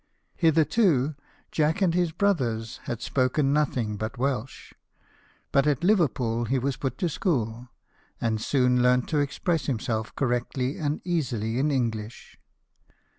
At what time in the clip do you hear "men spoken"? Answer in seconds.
3.53-3.83